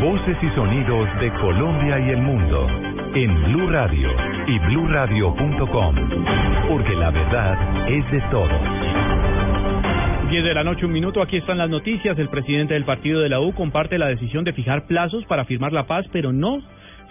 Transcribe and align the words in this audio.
Voces 0.00 0.36
y 0.42 0.48
sonidos 0.54 1.08
de 1.20 1.32
Colombia 1.40 1.98
y 1.98 2.10
el 2.10 2.22
mundo 2.22 2.68
en 3.14 3.44
Blue 3.44 3.68
Radio 3.68 4.10
y 4.46 4.58
bluradio.com, 4.60 5.94
porque 6.68 6.94
la 6.94 7.10
verdad 7.10 7.88
es 7.88 8.08
de 8.12 8.20
todos. 8.30 8.60
10 10.30 10.44
de 10.44 10.54
la 10.54 10.62
noche, 10.62 10.86
un 10.86 10.92
minuto. 10.92 11.20
Aquí 11.20 11.36
están 11.36 11.58
las 11.58 11.68
noticias. 11.68 12.16
El 12.16 12.28
presidente 12.28 12.74
del 12.74 12.84
partido 12.84 13.20
de 13.20 13.28
la 13.28 13.40
U 13.40 13.52
comparte 13.54 13.98
la 13.98 14.06
decisión 14.06 14.44
de 14.44 14.52
fijar 14.52 14.86
plazos 14.86 15.24
para 15.24 15.44
firmar 15.44 15.72
la 15.72 15.88
paz, 15.88 16.06
pero 16.12 16.32
no 16.32 16.62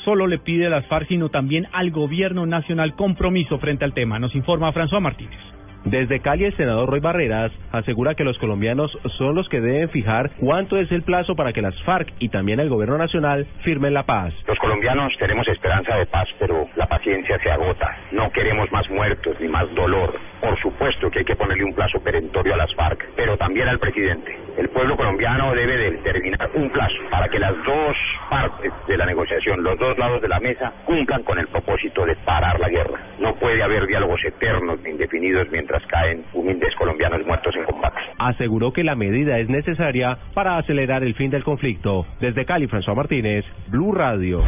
solo 0.06 0.28
le 0.28 0.40
pide 0.40 0.70
las 0.70 0.86
FARC, 0.88 1.10
sino 1.10 1.28
también 1.28 1.68
al 1.74 1.92
gobierno 1.92 2.46
nacional 2.46 2.96
compromiso 2.96 3.60
frente 3.60 3.84
al 3.84 3.94
tema. 3.94 4.18
Nos 4.18 4.34
informa 4.34 4.72
François 4.72 5.02
Martínez. 5.02 5.40
Desde 5.86 6.20
Cali, 6.20 6.46
el 6.46 6.56
senador 6.56 6.90
Roy 6.90 7.00
Barreras 7.00 7.52
asegura 7.72 8.14
que 8.14 8.24
los 8.24 8.38
colombianos 8.38 8.92
son 9.18 9.34
los 9.34 9.50
que 9.50 9.62
deben 9.62 9.90
fijar 9.90 10.32
cuánto 10.40 10.78
es 10.78 10.92
el 10.92 11.02
plazo 11.02 11.36
para 11.36 11.54
que 11.54 11.62
las 11.62 11.76
FARC 11.84 12.14
y 12.20 12.30
también 12.30 12.60
el 12.60 12.70
gobierno 12.70 12.98
nacional 12.98 13.48
firmen 13.64 13.94
la 13.94 14.04
paz. 14.04 14.34
Los 14.48 14.60
colombianos 14.60 15.12
tenemos 15.18 15.48
esperanza 15.48 15.96
de 15.96 16.06
paz, 16.06 16.28
pero 16.40 16.68
la 16.76 16.86
paciencia 16.88 17.40
se 17.40 17.50
agota. 17.50 17.98
No 18.12 18.32
queremos 18.32 18.72
más 18.72 18.88
muertos 18.92 19.36
ni 19.40 19.48
más 19.48 19.74
dolor. 19.74 20.20
Por 20.40 20.60
supuesto 20.60 21.10
que 21.10 21.20
hay 21.20 21.26
que 21.26 21.36
ponerle 21.36 21.64
un 21.64 21.74
plazo 21.74 22.00
perentorio 22.00 22.54
a 22.54 22.58
las 22.58 22.74
FARC, 22.76 23.10
pero 23.16 23.36
también 23.38 23.68
al 23.68 23.80
presidente. 23.80 24.38
El 24.58 24.70
pueblo 24.70 24.98
colombiano 24.98 25.54
debe 25.54 25.92
determinar 25.92 26.50
un 26.56 26.70
plazo 26.70 26.96
para 27.10 27.30
que 27.30 27.40
las 27.40 27.56
dos 27.64 27.96
partes 28.30 28.72
de 28.88 28.98
la 28.98 29.06
negociación, 29.06 29.64
los 29.64 29.78
dos 29.80 29.98
lados 29.98 30.22
de 30.22 30.28
la 30.28 30.40
mesa, 30.40 30.74
cumplan 30.86 31.24
con 31.24 31.40
el 31.40 31.48
propósito 31.48 32.06
de 32.06 32.16
parar 32.18 32.60
la 32.60 32.70
guerra. 32.70 33.00
No 33.20 33.36
puede 33.36 33.64
haber 33.64 33.88
diálogos 33.88 34.20
eternos 34.26 34.80
e 34.84 34.92
indefinidos 34.92 35.48
mientras 35.52 35.86
caen 35.88 36.24
humildes 36.34 36.76
colombianos 36.76 37.26
muertos 37.26 37.56
en 37.56 37.64
combate. 37.64 38.00
Aseguró 38.20 38.74
que 38.74 38.84
la 38.84 38.96
medida 38.96 39.40
es 39.40 39.50
necesaria 39.50 40.18
para 40.34 40.58
acelerar 40.58 41.04
el 41.04 41.16
fin 41.16 41.32
del 41.32 41.44
conflicto. 41.44 42.06
Desde 42.20 42.46
Cali, 42.46 42.68
François 42.68 42.96
Martínez, 42.96 43.46
Blue 43.68 43.94
Radio. 43.94 44.44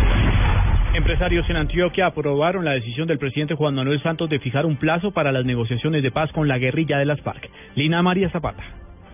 Empresarios 0.94 1.50
en 1.50 1.56
Antioquia 1.56 2.06
aprobaron 2.06 2.66
la 2.66 2.74
decisión 2.74 3.08
del 3.08 3.18
presidente 3.18 3.56
Juan 3.56 3.74
Manuel 3.74 4.02
Santos 4.04 4.30
de 4.30 4.40
fijar 4.40 4.66
un 4.66 4.78
plazo 4.78 5.12
para 5.12 5.32
las 5.32 5.44
negociaciones 5.44 6.04
de 6.04 6.12
paz 6.12 6.32
con 6.32 6.48
la 6.48 6.60
guerrilla 6.60 7.00
de 7.00 7.06
las 7.06 7.20
FARC. 7.22 7.50
Lina 7.76 8.04
María 8.04 8.30
Zapata. 8.30 8.64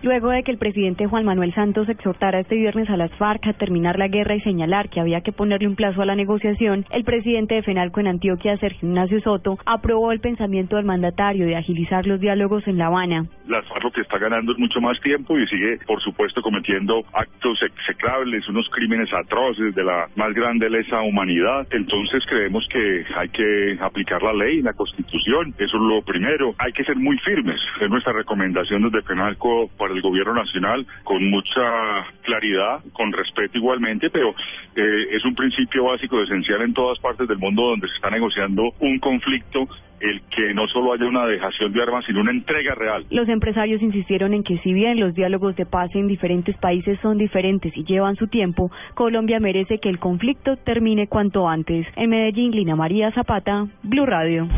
Luego 0.02 0.30
de 0.30 0.42
que 0.42 0.50
el 0.50 0.56
presidente 0.56 1.06
Juan 1.06 1.26
Manuel 1.26 1.52
Santos 1.52 1.86
exhortara 1.90 2.40
este 2.40 2.56
viernes 2.56 2.88
a 2.88 2.96
las 2.96 3.12
FARC 3.18 3.46
a 3.46 3.52
terminar 3.52 3.98
la 3.98 4.08
guerra 4.08 4.34
y 4.34 4.40
señalar 4.40 4.88
que 4.88 4.98
había 4.98 5.20
que 5.20 5.30
ponerle 5.30 5.68
un 5.68 5.76
plazo 5.76 6.00
a 6.00 6.06
la 6.06 6.14
negociación, 6.14 6.86
el 6.90 7.04
presidente 7.04 7.56
de 7.56 7.62
FENALCO 7.62 8.00
en 8.00 8.06
Antioquia, 8.06 8.56
Sergio 8.56 8.88
Ignacio 8.88 9.20
Soto, 9.20 9.58
aprobó 9.66 10.10
el 10.12 10.20
pensamiento 10.20 10.76
del 10.76 10.86
mandatario 10.86 11.44
de 11.44 11.56
agilizar 11.56 12.06
los 12.06 12.18
diálogos 12.18 12.66
en 12.66 12.78
La 12.78 12.86
Habana. 12.86 13.26
Las 13.46 13.68
FARC 13.68 13.84
lo 13.84 13.90
que 13.90 14.00
está 14.00 14.18
ganando 14.18 14.52
es 14.52 14.58
mucho 14.58 14.80
más 14.80 14.98
tiempo 15.00 15.38
y 15.38 15.46
sigue, 15.48 15.78
por 15.86 16.00
supuesto, 16.00 16.40
cometiendo 16.40 17.02
actos 17.12 17.62
execrables, 17.62 18.48
unos 18.48 18.68
crímenes 18.70 19.12
atroces 19.12 19.74
de 19.74 19.84
la 19.84 20.06
más 20.16 20.32
grande 20.32 20.70
lesa 20.70 21.02
humanidad. 21.02 21.66
Entonces 21.72 22.24
creemos 22.26 22.66
que 22.72 23.04
hay 23.16 23.28
que 23.28 23.78
aplicar 23.80 24.22
la 24.22 24.32
ley, 24.32 24.62
la 24.62 24.72
constitución. 24.72 25.54
Eso 25.58 25.76
es 25.76 25.82
lo 25.82 26.00
primero. 26.02 26.54
Hay 26.58 26.72
que 26.72 26.84
ser 26.84 26.96
muy 26.96 27.18
firmes. 27.18 27.60
Es 27.80 27.90
nuestra 27.90 28.14
recomendación 28.14 28.82
desde 28.82 29.02
FENALCO 29.02 29.68
el 29.90 30.02
gobierno 30.02 30.34
nacional 30.34 30.86
con 31.04 31.28
mucha 31.30 32.06
claridad, 32.22 32.80
con 32.92 33.12
respeto 33.12 33.58
igualmente, 33.58 34.10
pero 34.10 34.30
eh, 34.76 35.06
es 35.10 35.24
un 35.24 35.34
principio 35.34 35.84
básico 35.84 36.20
esencial 36.22 36.62
en 36.62 36.74
todas 36.74 36.98
partes 37.00 37.28
del 37.28 37.38
mundo 37.38 37.62
donde 37.62 37.88
se 37.88 37.94
está 37.94 38.10
negociando 38.10 38.72
un 38.80 38.98
conflicto 38.98 39.68
el 40.00 40.22
que 40.34 40.54
no 40.54 40.66
solo 40.68 40.92
haya 40.92 41.06
una 41.06 41.26
dejación 41.26 41.72
de 41.72 41.82
armas, 41.82 42.04
sino 42.06 42.20
una 42.20 42.30
entrega 42.30 42.74
real. 42.74 43.04
Los 43.10 43.28
empresarios 43.28 43.82
insistieron 43.82 44.32
en 44.34 44.42
que 44.42 44.58
si 44.58 44.72
bien 44.72 44.98
los 44.98 45.14
diálogos 45.14 45.56
de 45.56 45.66
paz 45.66 45.90
en 45.94 46.08
diferentes 46.08 46.56
países 46.56 46.98
son 47.00 47.18
diferentes 47.18 47.76
y 47.76 47.84
llevan 47.84 48.16
su 48.16 48.26
tiempo, 48.26 48.70
Colombia 48.94 49.40
merece 49.40 49.78
que 49.78 49.88
el 49.88 49.98
conflicto 49.98 50.56
termine 50.56 51.06
cuanto 51.06 51.48
antes. 51.48 51.86
En 51.96 52.10
Medellín, 52.10 52.52
Lina 52.52 52.76
María 52.76 53.12
Zapata, 53.12 53.66
Blue 53.82 54.06
Radio. 54.06 54.48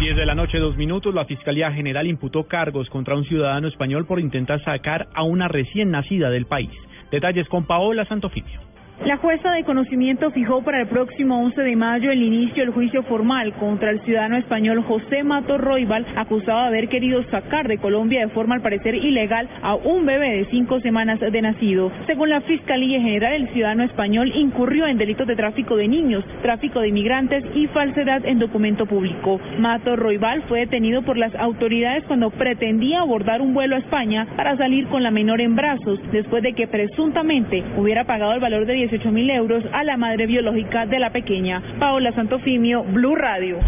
10 0.00 0.16
de 0.16 0.24
la 0.24 0.34
noche, 0.34 0.58
dos 0.58 0.78
minutos, 0.78 1.14
la 1.14 1.26
Fiscalía 1.26 1.70
General 1.72 2.06
imputó 2.06 2.44
cargos 2.44 2.88
contra 2.88 3.14
un 3.14 3.26
ciudadano 3.26 3.68
español 3.68 4.06
por 4.06 4.18
intentar 4.18 4.64
sacar 4.64 5.08
a 5.12 5.24
una 5.24 5.46
recién 5.46 5.90
nacida 5.90 6.30
del 6.30 6.46
país. 6.46 6.70
Detalles 7.10 7.46
con 7.48 7.66
Paola 7.66 8.06
Santofimio. 8.06 8.69
La 9.04 9.16
jueza 9.16 9.52
de 9.52 9.64
conocimiento 9.64 10.30
fijó 10.30 10.60
para 10.60 10.82
el 10.82 10.86
próximo 10.86 11.42
11 11.44 11.62
de 11.62 11.74
mayo 11.74 12.10
el 12.10 12.22
inicio 12.22 12.62
del 12.62 12.74
juicio 12.74 13.02
formal 13.04 13.54
contra 13.54 13.90
el 13.90 14.00
ciudadano 14.02 14.36
español 14.36 14.82
José 14.82 15.22
Mato 15.22 15.56
Roibal, 15.56 16.04
acusado 16.16 16.60
de 16.60 16.66
haber 16.66 16.88
querido 16.90 17.22
sacar 17.30 17.66
de 17.66 17.78
Colombia 17.78 18.20
de 18.20 18.28
forma 18.28 18.56
al 18.56 18.60
parecer 18.60 18.94
ilegal 18.94 19.48
a 19.62 19.74
un 19.74 20.04
bebé 20.04 20.32
de 20.32 20.44
cinco 20.50 20.80
semanas 20.80 21.18
de 21.18 21.42
nacido. 21.42 21.90
Según 22.06 22.28
la 22.28 22.42
Fiscalía 22.42 23.00
General, 23.00 23.32
el 23.32 23.48
ciudadano 23.48 23.84
español 23.84 24.32
incurrió 24.34 24.86
en 24.86 24.98
delitos 24.98 25.26
de 25.26 25.34
tráfico 25.34 25.76
de 25.76 25.88
niños, 25.88 26.22
tráfico 26.42 26.80
de 26.80 26.88
inmigrantes 26.88 27.42
y 27.54 27.68
falsedad 27.68 28.26
en 28.26 28.38
documento 28.38 28.84
público. 28.84 29.40
Mato 29.58 29.96
Roibal 29.96 30.42
fue 30.42 30.60
detenido 30.60 31.00
por 31.02 31.16
las 31.16 31.34
autoridades 31.36 32.04
cuando 32.04 32.28
pretendía 32.28 33.00
abordar 33.00 33.40
un 33.40 33.54
vuelo 33.54 33.76
a 33.76 33.78
España 33.78 34.26
para 34.36 34.58
salir 34.58 34.86
con 34.88 35.02
la 35.02 35.10
menor 35.10 35.40
en 35.40 35.56
brazos, 35.56 35.98
después 36.12 36.42
de 36.42 36.52
que 36.52 36.68
presuntamente 36.68 37.64
hubiera 37.78 38.04
pagado 38.04 38.34
el 38.34 38.40
valor 38.40 38.66
de 38.66 38.74
10 38.74 38.89
18 38.90 39.12
mil 39.12 39.30
euros 39.30 39.62
a 39.72 39.84
la 39.84 39.96
madre 39.96 40.26
biológica 40.26 40.84
de 40.84 40.98
la 40.98 41.10
pequeña. 41.10 41.62
Paola 41.78 42.12
Santofimio, 42.12 42.82
Blue 42.82 43.14
Radio. 43.14 43.58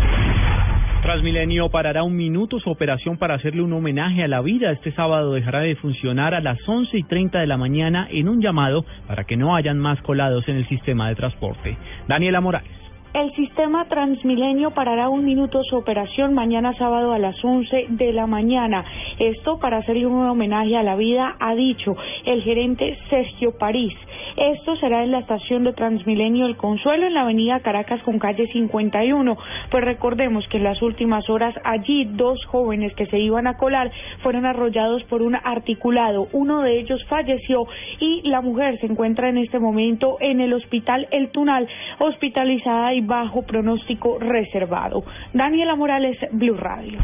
Transmilenio 1.02 1.68
parará 1.68 2.02
un 2.02 2.16
minuto 2.16 2.58
su 2.58 2.70
operación 2.70 3.18
para 3.18 3.34
hacerle 3.34 3.62
un 3.62 3.72
homenaje 3.72 4.24
a 4.24 4.28
la 4.28 4.40
vida. 4.40 4.72
Este 4.72 4.90
sábado 4.90 5.32
dejará 5.32 5.60
de 5.60 5.76
funcionar 5.76 6.34
a 6.34 6.40
las 6.40 6.58
11 6.66 6.98
y 6.98 7.02
30 7.04 7.38
de 7.38 7.46
la 7.46 7.56
mañana 7.56 8.08
en 8.10 8.28
un 8.28 8.42
llamado 8.42 8.84
para 9.06 9.22
que 9.22 9.36
no 9.36 9.54
hayan 9.54 9.78
más 9.78 10.02
colados 10.02 10.48
en 10.48 10.56
el 10.56 10.66
sistema 10.68 11.08
de 11.08 11.14
transporte. 11.14 11.76
Daniela 12.08 12.40
Morales. 12.40 12.82
El 13.14 13.30
sistema 13.34 13.84
Transmilenio 13.84 14.70
parará 14.70 15.10
un 15.10 15.24
minuto 15.24 15.62
su 15.64 15.76
operación 15.76 16.32
mañana 16.32 16.72
sábado 16.78 17.12
a 17.12 17.18
las 17.18 17.36
11 17.44 17.88
de 17.90 18.12
la 18.14 18.26
mañana. 18.26 18.86
Esto 19.18 19.58
para 19.58 19.78
hacerle 19.78 20.06
un 20.06 20.26
homenaje 20.26 20.78
a 20.78 20.82
la 20.82 20.96
vida, 20.96 21.36
ha 21.38 21.54
dicho 21.54 21.94
el 22.24 22.42
gerente 22.42 22.98
Sergio 23.10 23.58
París. 23.58 23.92
Esto 24.36 24.76
será 24.76 25.02
en 25.02 25.10
la 25.10 25.18
estación 25.18 25.64
de 25.64 25.72
Transmilenio 25.72 26.46
El 26.46 26.56
Consuelo 26.56 27.06
en 27.06 27.14
la 27.14 27.22
avenida 27.22 27.60
Caracas 27.60 28.02
con 28.02 28.18
calle 28.18 28.46
51. 28.52 29.36
Pues 29.70 29.84
recordemos 29.84 30.46
que 30.48 30.56
en 30.56 30.64
las 30.64 30.80
últimas 30.80 31.28
horas 31.28 31.54
allí 31.64 32.06
dos 32.06 32.44
jóvenes 32.46 32.94
que 32.94 33.06
se 33.06 33.18
iban 33.18 33.46
a 33.46 33.56
colar 33.56 33.90
fueron 34.22 34.46
arrollados 34.46 35.02
por 35.04 35.22
un 35.22 35.34
articulado. 35.36 36.28
Uno 36.32 36.62
de 36.62 36.78
ellos 36.78 37.04
falleció 37.08 37.66
y 38.00 38.22
la 38.28 38.40
mujer 38.40 38.78
se 38.80 38.86
encuentra 38.86 39.28
en 39.28 39.38
este 39.38 39.58
momento 39.58 40.16
en 40.20 40.40
el 40.40 40.52
hospital 40.54 41.08
El 41.10 41.30
Tunal, 41.30 41.68
hospitalizada 41.98 42.94
y 42.94 43.00
bajo 43.00 43.42
pronóstico 43.42 44.18
reservado. 44.18 45.04
Daniela 45.34 45.76
Morales, 45.76 46.18
Blue 46.32 46.56
Radio. 46.56 46.98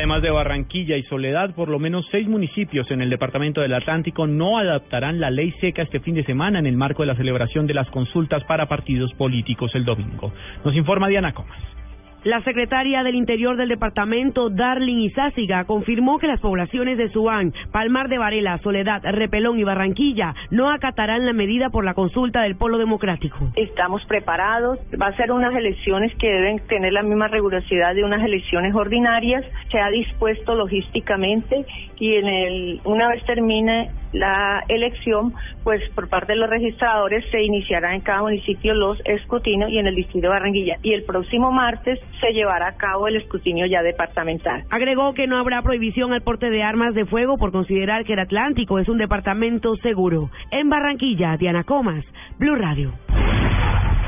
Además 0.00 0.22
de 0.22 0.30
Barranquilla 0.30 0.96
y 0.96 1.02
Soledad, 1.02 1.54
por 1.54 1.68
lo 1.68 1.78
menos 1.78 2.06
seis 2.10 2.26
municipios 2.26 2.90
en 2.90 3.02
el 3.02 3.10
departamento 3.10 3.60
del 3.60 3.74
Atlántico 3.74 4.26
no 4.26 4.56
adaptarán 4.56 5.20
la 5.20 5.30
ley 5.30 5.52
seca 5.60 5.82
este 5.82 6.00
fin 6.00 6.14
de 6.14 6.24
semana 6.24 6.58
en 6.58 6.64
el 6.64 6.74
marco 6.74 7.02
de 7.02 7.08
la 7.08 7.16
celebración 7.16 7.66
de 7.66 7.74
las 7.74 7.90
consultas 7.90 8.42
para 8.44 8.66
partidos 8.66 9.12
políticos 9.12 9.72
el 9.74 9.84
domingo. 9.84 10.32
Nos 10.64 10.74
informa 10.74 11.08
Diana 11.08 11.34
Comas. 11.34 11.79
La 12.24 12.42
secretaria 12.42 13.02
del 13.02 13.14
Interior 13.14 13.56
del 13.56 13.70
departamento, 13.70 14.50
Darling 14.50 14.98
Izáciga, 14.98 15.64
confirmó 15.64 16.18
que 16.18 16.26
las 16.26 16.38
poblaciones 16.38 16.98
de 16.98 17.08
Subán, 17.08 17.54
Palmar 17.72 18.08
de 18.08 18.18
Varela, 18.18 18.58
Soledad, 18.58 19.00
Repelón 19.02 19.58
y 19.58 19.64
Barranquilla 19.64 20.34
no 20.50 20.70
acatarán 20.70 21.24
la 21.24 21.32
medida 21.32 21.70
por 21.70 21.82
la 21.82 21.94
consulta 21.94 22.42
del 22.42 22.56
Polo 22.56 22.76
Democrático. 22.76 23.38
Estamos 23.56 24.04
preparados. 24.04 24.78
Va 25.00 25.06
a 25.06 25.16
ser 25.16 25.32
unas 25.32 25.54
elecciones 25.54 26.14
que 26.16 26.30
deben 26.30 26.58
tener 26.66 26.92
la 26.92 27.02
misma 27.02 27.28
rigurosidad 27.28 27.94
de 27.94 28.04
unas 28.04 28.22
elecciones 28.22 28.74
ordinarias. 28.74 29.42
Se 29.70 29.80
ha 29.80 29.88
dispuesto 29.88 30.54
logísticamente 30.54 31.64
y 31.98 32.16
en 32.16 32.26
el, 32.26 32.80
una 32.84 33.08
vez 33.08 33.24
termine 33.24 33.88
la 34.12 34.62
elección, 34.68 35.34
pues 35.64 35.82
por 35.94 36.08
parte 36.08 36.32
de 36.32 36.38
los 36.38 36.50
registradores 36.50 37.24
se 37.30 37.42
iniciará 37.42 37.94
en 37.94 38.00
cada 38.00 38.22
municipio 38.22 38.74
los 38.74 38.98
escrutinios 39.04 39.70
y 39.70 39.78
en 39.78 39.86
el 39.86 39.94
distrito 39.94 40.26
de 40.26 40.28
Barranquilla. 40.28 40.76
Y 40.82 40.92
el 40.92 41.04
próximo 41.04 41.52
martes 41.52 41.98
se 42.20 42.32
llevará 42.32 42.68
a 42.68 42.76
cabo 42.76 43.08
el 43.08 43.16
escrutinio 43.16 43.66
ya 43.66 43.82
departamental. 43.82 44.64
Agregó 44.70 45.14
que 45.14 45.26
no 45.26 45.38
habrá 45.38 45.62
prohibición 45.62 46.12
al 46.12 46.22
porte 46.22 46.50
de 46.50 46.62
armas 46.62 46.94
de 46.94 47.06
fuego 47.06 47.38
por 47.38 47.52
considerar 47.52 48.04
que 48.04 48.14
el 48.14 48.18
Atlántico 48.20 48.78
es 48.78 48.88
un 48.88 48.98
departamento 48.98 49.76
seguro. 49.76 50.30
En 50.50 50.68
Barranquilla, 50.68 51.36
Diana 51.36 51.64
Comas, 51.64 52.04
Blue 52.38 52.56
Radio. 52.56 52.92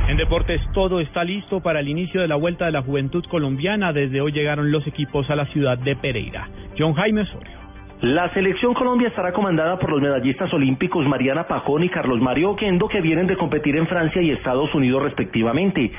En 0.09 0.17
deportes 0.17 0.61
todo 0.75 1.01
está 1.01 1.25
listo 1.25 1.61
para 1.61 1.81
el 1.81 1.89
inicio 1.89 2.21
de 2.21 2.29
la 2.29 2.37
Vuelta 2.37 2.67
de 2.67 2.73
la 2.73 2.83
Juventud 2.83 3.25
Colombiana. 3.31 3.93
Desde 3.93 4.21
hoy 4.21 4.33
llegaron 4.33 4.73
los 4.73 4.87
equipos 4.87 5.31
a 5.31 5.37
la 5.37 5.47
ciudad 5.47 5.79
de 5.79 5.97
Pereira. 5.97 6.49
John 6.77 6.95
Jaime 6.95 7.23
Osorio. 7.23 7.52
La 8.03 8.29
selección 8.31 8.75
Colombia 8.75 9.07
estará 9.07 9.33
comandada 9.33 9.79
por 9.79 9.89
los 9.89 10.01
medallistas 10.01 10.53
olímpicos 10.53 11.07
Mariana 11.07 11.47
Pajón 11.47 11.85
y 11.85 11.89
Carlos 11.89 12.21
Mario 12.21 12.51
Oquendo, 12.51 12.89
que 12.89 13.01
vienen 13.01 13.29
de 13.29 13.37
competir 13.37 13.77
en 13.77 13.87
Francia 13.87 14.21
y 14.21 14.33
Estados 14.33 14.75
Unidos 14.75 15.05
respectivamente. 15.05 15.93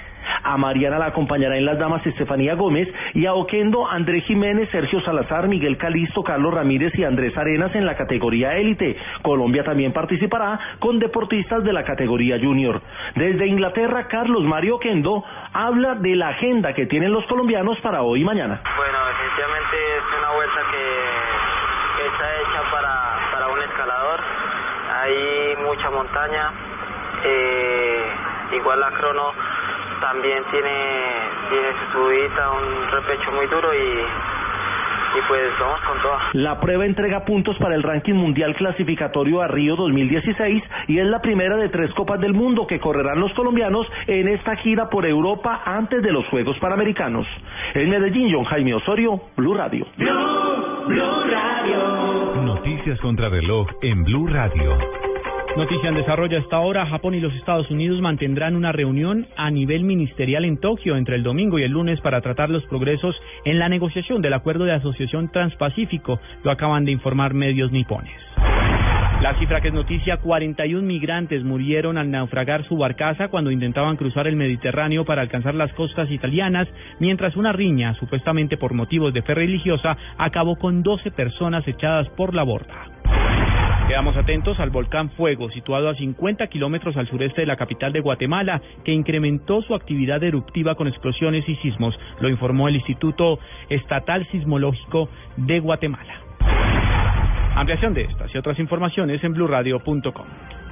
A 0.44 0.58
Mariana 0.58 1.00
la 1.00 1.06
acompañará 1.06 1.56
en 1.56 1.66
las 1.66 1.80
damas 1.80 2.06
Estefanía 2.06 2.56
Gómez 2.56 2.90
y 3.14 3.26
a 3.26 3.34
Oquendo 3.34 3.90
André 3.90 4.20
Jiménez, 4.20 4.68
Sergio 4.70 5.00
Salazar, 5.00 5.48
Miguel 5.48 5.78
Calisto, 5.78 6.24
Carlos 6.24 6.54
Ramírez 6.54 6.94
y 7.00 7.06
Andrés 7.06 7.38
Arenas 7.38 7.74
en 7.74 7.86
la 7.86 7.96
categoría 7.96 8.58
élite. 8.58 8.98
Colombia 9.22 9.64
también 9.64 9.94
participará 9.94 10.60
con 10.80 11.00
deportistas 11.00 11.64
de 11.64 11.72
la 11.72 11.86
categoría 11.86 12.38
junior. 12.38 12.82
Desde 13.16 13.48
Inglaterra, 13.48 14.10
Carlos 14.10 14.44
Mario 14.44 14.76
Oquendo 14.76 15.24
habla 15.54 15.96
de 15.96 16.18
la 16.18 16.30
agenda 16.30 16.74
que 16.74 16.86
tienen 16.86 17.14
los 17.14 17.26
colombianos 17.28 17.80
para 17.80 18.02
hoy 18.02 18.20
y 18.20 18.26
mañana. 18.26 18.62
Bueno, 18.76 18.98
definitivamente 19.08 19.78
es 19.96 20.20
una 20.20 20.32
vuelta 20.36 20.60
que 20.70 21.13
está 22.14 22.36
hecha 22.36 22.72
para, 22.72 23.32
para 23.32 23.48
un 23.48 23.62
escalador. 23.62 24.20
Hay 25.02 25.56
mucha 25.66 25.90
montaña. 25.90 26.52
Eh, 27.26 28.06
igual 28.54 28.80
la 28.80 28.92
crono 28.92 29.32
también 30.02 30.44
tiene, 30.52 30.70
tiene 31.50 31.68
su 31.74 31.92
subida, 31.94 32.52
un 32.52 32.92
repecho 32.92 33.32
muy 33.32 33.48
duro 33.48 33.74
y, 33.74 33.78
y 33.78 35.22
pues 35.28 35.42
vamos 35.60 35.80
con 35.88 36.02
todo. 36.02 36.18
La 36.34 36.60
prueba 36.60 36.86
entrega 36.86 37.24
puntos 37.24 37.58
para 37.58 37.76
el 37.76 37.84
ranking 37.84 38.14
mundial 38.14 38.54
clasificatorio 38.56 39.42
a 39.42 39.48
Río 39.48 39.76
2016 39.76 40.64
y 40.90 41.00
es 41.00 41.06
la 41.06 41.22
primera 41.22 41.56
de 41.56 41.70
tres 41.70 41.94
Copas 41.94 42.20
del 42.20 42.34
Mundo 42.34 42.68
que 42.68 42.80
correrán 42.80 43.20
los 43.20 43.34
colombianos 43.34 43.88
en 44.08 44.28
esta 44.28 44.58
gira 44.58 44.90
por 44.90 45.06
Europa 45.06 45.62
antes 45.66 46.04
de 46.04 46.12
los 46.12 46.28
Juegos 46.28 46.58
Panamericanos. 46.60 47.26
En 47.74 47.90
Medellín, 47.90 48.30
John 48.34 48.44
Jaime 48.44 48.76
Osorio, 48.76 49.22
Blue 49.38 49.56
Radio. 49.56 49.88
Blue 49.98 51.24
Radio. 51.30 51.53
Noticias 52.84 53.00
contra 53.00 53.30
reloj 53.30 53.66
en 53.82 54.04
Blue 54.04 54.28
Radio. 54.28 54.78
Noticia 55.56 55.88
en 55.88 55.96
desarrollo 55.96 56.38
hasta 56.38 56.58
ahora. 56.58 56.86
Japón 56.86 57.14
y 57.14 57.22
los 57.22 57.34
Estados 57.36 57.72
Unidos 57.72 58.02
mantendrán 58.02 58.58
una 58.58 58.74
reunión 58.74 59.26
a 59.38 59.50
nivel 59.52 59.86
ministerial 59.86 60.44
en 60.44 60.58
Tokio 60.58 60.98
entre 60.98 61.16
el 61.16 61.24
domingo 61.24 61.58
y 61.58 61.64
el 61.64 61.72
lunes 61.72 62.02
para 62.02 62.20
tratar 62.20 62.50
los 62.50 62.66
progresos 62.66 63.16
en 63.46 63.58
la 63.58 63.70
negociación 63.70 64.22
del 64.22 64.34
acuerdo 64.34 64.66
de 64.66 64.74
asociación 64.74 65.32
transpacífico. 65.32 66.20
Lo 66.44 66.52
acaban 66.52 66.84
de 66.84 66.92
informar 66.92 67.34
medios 67.34 67.72
nipones. 67.72 68.12
La 69.24 69.40
cifra 69.40 69.62
que 69.62 69.70
es 69.70 69.74
noticia, 69.74 70.18
41 70.18 70.86
migrantes 70.86 71.46
murieron 71.46 71.98
al 71.98 72.12
naufragar 72.12 72.68
su 72.68 72.76
barcaza 72.76 73.30
cuando 73.30 73.52
intentaban 73.52 73.96
cruzar 73.96 74.28
el 74.28 74.36
Mediterráneo 74.36 75.06
para 75.06 75.22
alcanzar 75.22 75.56
las 75.56 75.72
costas 75.76 76.12
italianas, 76.12 76.68
mientras 77.00 77.38
una 77.38 77.54
riña, 77.54 77.94
supuestamente 77.94 78.58
por 78.58 78.74
motivos 78.74 79.14
de 79.14 79.22
fe 79.22 79.34
religiosa, 79.34 79.96
acabó 80.18 80.58
con 80.58 80.84
12 80.84 81.12
personas 81.12 81.66
echadas 81.66 82.10
por 82.18 82.36
la 82.36 82.44
borda. 82.44 82.92
Quedamos 83.88 84.18
atentos 84.18 84.60
al 84.60 84.72
volcán 84.72 85.10
Fuego, 85.12 85.50
situado 85.52 85.88
a 85.88 85.96
50 85.96 86.48
kilómetros 86.48 86.98
al 86.98 87.08
sureste 87.08 87.44
de 87.44 87.48
la 87.48 87.56
capital 87.56 87.94
de 87.94 88.02
Guatemala, 88.02 88.62
que 88.84 88.92
incrementó 88.92 89.62
su 89.62 89.74
actividad 89.74 90.22
eruptiva 90.22 90.76
con 90.76 90.90
explosiones 90.90 91.48
y 91.48 91.56
sismos, 91.56 91.98
lo 92.20 92.28
informó 92.28 92.68
el 92.68 92.76
Instituto 92.76 93.40
Estatal 93.70 94.28
Sismológico 94.32 95.08
de 95.38 95.62
Guatemala. 95.62 96.24
Ampliación 97.56 97.94
de 97.94 98.04
estas 98.04 98.34
y 98.34 98.38
otras 98.38 98.58
informaciones 98.60 99.24
en 99.24 99.34
blurradio.com. 99.34 100.63